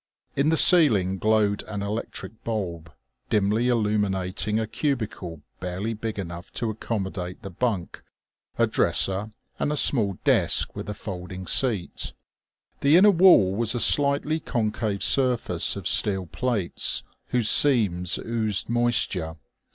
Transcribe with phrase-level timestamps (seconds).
[0.35, 2.91] In the ceiling glowed an electric bulb,
[3.29, 8.01] dimly illuminating a cubicle barely big enough to accommodate the bunk,
[8.57, 9.29] a dresser,
[9.59, 12.13] and a small desk with a folding seat.
[12.79, 19.35] The inner wall was a slightly concave surface of steel plates whose seams oozed moisture.